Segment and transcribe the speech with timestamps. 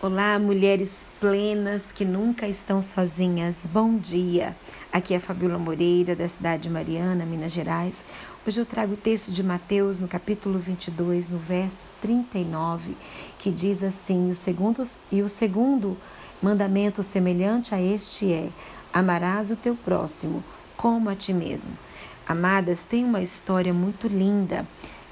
[0.00, 3.66] Olá, mulheres plenas que nunca estão sozinhas.
[3.66, 4.56] Bom dia.
[4.92, 8.04] Aqui é Fabiola Moreira, da cidade de Mariana, Minas Gerais.
[8.46, 12.96] Hoje eu trago o texto de Mateus, no capítulo 22, no verso 39,
[13.40, 15.96] que diz assim: o segundo, E o segundo
[16.40, 18.50] mandamento semelhante a este é:
[18.92, 20.44] Amarás o teu próximo
[20.76, 21.76] como a ti mesmo.
[22.24, 24.64] Amadas, tem uma história muito linda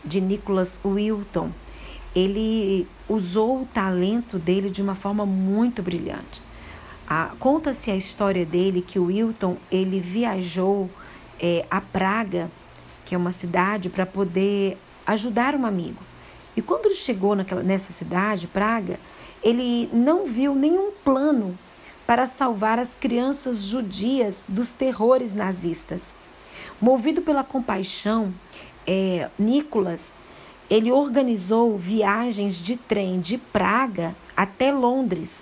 [0.04, 1.50] de Nicholas Wilton
[2.16, 6.42] ele usou o talento dele de uma forma muito brilhante.
[7.38, 10.90] Conta-se a história dele que o Wilton ele viajou
[11.38, 12.50] é, a Praga,
[13.04, 16.02] que é uma cidade, para poder ajudar um amigo.
[16.56, 18.98] E quando ele chegou naquela, nessa cidade, Praga,
[19.42, 21.56] ele não viu nenhum plano
[22.06, 26.16] para salvar as crianças judias dos terrores nazistas.
[26.80, 28.32] Movido pela compaixão,
[28.86, 30.14] é, Nicolas
[30.68, 35.40] ele organizou viagens de trem de Praga até Londres,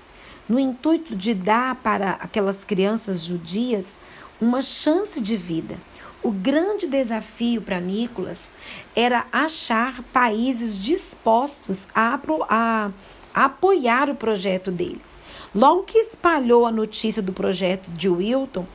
[0.49, 3.97] no intuito de dar para aquelas crianças judias
[4.41, 5.79] uma chance de vida.
[6.23, 8.51] O grande desafio para Nicolas
[8.95, 12.91] era achar países dispostos a, a,
[13.33, 15.01] apoiar o projeto dele.
[15.55, 18.67] Logo que espalhou a notícia do projeto de Wilton,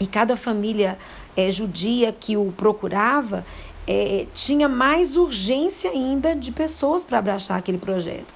[0.00, 0.98] e cada família
[1.36, 3.44] é, judia que o procurava,
[3.90, 8.32] é, tinha mais urgência ainda de pessoas para abraçar aquele projeto.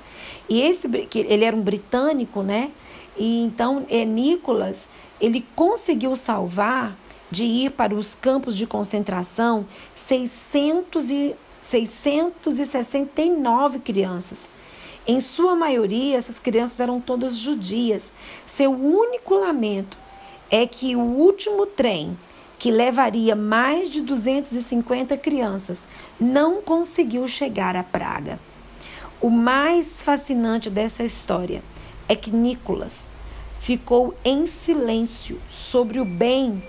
[0.48, 2.72] E esse ele era um britânico, né?
[3.16, 4.05] E então é,
[5.20, 6.98] ele conseguiu salvar
[7.30, 14.50] de ir para os campos de concentração 600 e, 669 crianças.
[15.06, 18.12] Em sua maioria, essas crianças eram todas judias.
[18.44, 19.97] Seu único lamento
[20.50, 22.19] é que o último trem
[22.58, 25.88] que levaria mais de 250 crianças,
[26.19, 28.38] não conseguiu chegar à Praga.
[29.20, 31.62] O mais fascinante dessa história
[32.08, 33.06] é que Nicolas
[33.58, 36.62] ficou em silêncio sobre o bem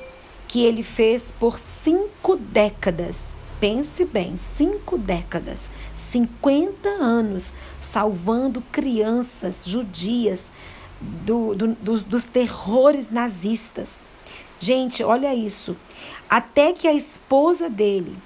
[0.48, 3.36] que ele fez por cinco décadas.
[3.60, 5.72] Pense bem, cinco décadas,
[6.12, 10.46] 50 anos, salvando crianças judias
[11.02, 14.05] do, do, dos, dos terrores nazistas.
[14.60, 15.76] Gente, olha isso.
[16.30, 18.18] Até que a esposa dele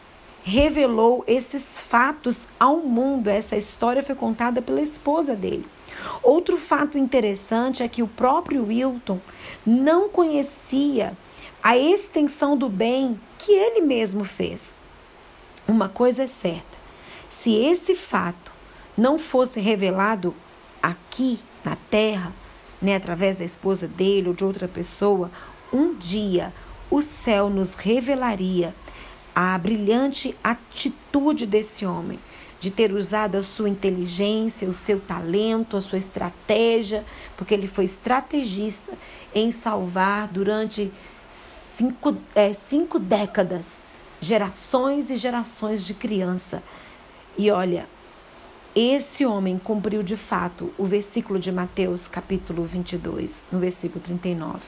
[0.44, 3.28] revelou esses fatos ao mundo.
[3.28, 5.66] Essa história foi contada pela esposa dele.
[6.24, 9.20] Outro fato interessante é que o próprio Wilton
[9.66, 11.16] não conhecia
[11.62, 14.76] a extensão do bem que ele mesmo fez.
[15.68, 16.78] Uma coisa é certa:
[17.30, 18.52] se esse fato
[18.98, 20.34] não fosse revelado
[20.82, 22.34] aqui na terra,
[22.82, 25.30] né, através da esposa dele ou de outra pessoa,
[25.72, 26.54] um dia
[26.90, 28.74] o céu nos revelaria
[29.34, 32.20] a brilhante atitude desse homem,
[32.60, 37.06] de ter usado a sua inteligência, o seu talento, a sua estratégia,
[37.38, 38.92] porque ele foi estrategista
[39.34, 40.92] em salvar durante
[41.30, 43.82] cinco, é, cinco décadas
[44.20, 46.62] gerações e gerações de criança.
[47.38, 47.88] E olha,
[48.76, 54.60] esse homem cumpriu de fato o versículo de Mateus, capítulo 22, no versículo 39.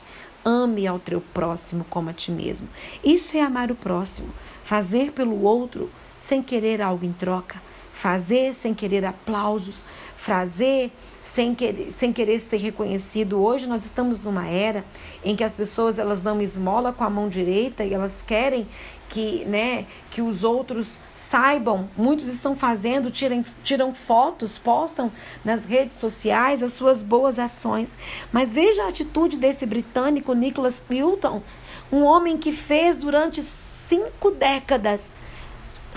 [0.44, 2.68] Ame ao teu próximo como a ti mesmo.
[3.04, 4.30] Isso é amar o próximo,
[4.64, 9.86] fazer pelo outro sem querer algo em troca, fazer sem querer aplausos,
[10.16, 10.92] fazer
[11.24, 13.42] sem querer, sem querer ser reconhecido.
[13.42, 14.84] Hoje nós estamos numa era
[15.24, 18.68] em que as pessoas elas dão esmola com a mão direita e elas querem
[19.12, 21.90] que, né, que os outros saibam.
[21.98, 25.12] Muitos estão fazendo, tiram, tiram fotos, postam
[25.44, 27.98] nas redes sociais as suas boas ações.
[28.32, 31.44] Mas veja a atitude desse britânico Nicholas Hilton,
[31.92, 33.44] um homem que fez durante
[33.90, 35.12] cinco décadas,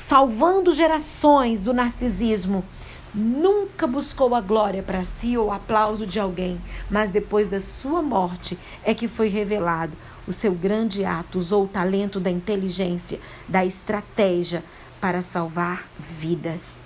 [0.07, 2.63] salvando gerações do narcisismo.
[3.15, 6.61] Nunca buscou a glória para si ou o aplauso de alguém,
[6.91, 9.93] mas depois da sua morte é que foi revelado
[10.27, 14.65] o seu grande ato, usou o talento da inteligência, da estratégia
[15.01, 16.77] para salvar vidas.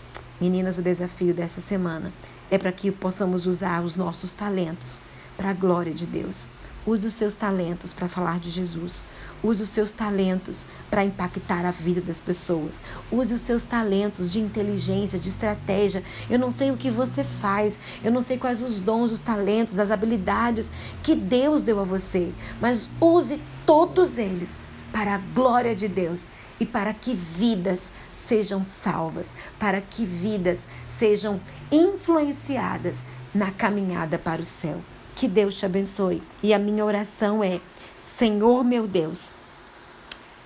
[0.41, 2.13] Meninas, o desafio dessa semana
[2.51, 5.03] é para que possamos usar os nossos talentos
[5.37, 6.51] para a glória de Deus.
[6.89, 9.05] Use os seus talentos para falar de Jesus.
[9.43, 12.83] Use os seus talentos para impactar a vida das pessoas.
[13.13, 16.03] Use os seus talentos de inteligência, de estratégia.
[16.31, 19.79] Eu não sei o que você faz, eu não sei quais os dons, os talentos,
[19.79, 20.71] as habilidades
[21.03, 24.59] que Deus deu a você, mas use todos eles
[24.91, 31.39] para a glória de Deus e para que vidas sejam salvas, para que vidas sejam
[31.71, 34.81] influenciadas na caminhada para o céu.
[35.19, 36.23] Que Deus te abençoe.
[36.41, 37.61] E a minha oração é:
[38.07, 39.35] Senhor meu Deus,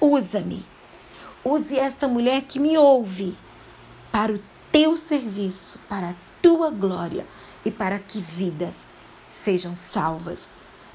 [0.00, 0.64] usa-me.
[1.44, 3.36] Use esta mulher que me ouve
[4.10, 4.40] para o
[4.70, 7.26] teu serviço, para a tua glória
[7.62, 8.88] e para que vidas
[9.28, 10.50] sejam salvas,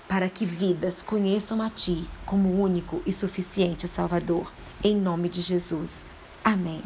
[0.07, 4.51] para que vidas conheçam a Ti como único e suficiente Salvador.
[4.83, 6.03] Em nome de Jesus.
[6.43, 6.81] Amém.